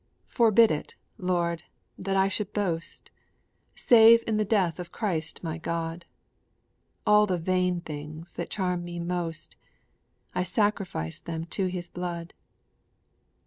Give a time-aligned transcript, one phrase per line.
[0.29, 1.61] Forbid it, Lord,
[1.95, 3.11] that I should boast,
[3.75, 6.05] Save in the death of Christ my God!
[7.05, 9.57] All the vain things that charm me most,
[10.33, 12.33] I sacrifice them to His blood.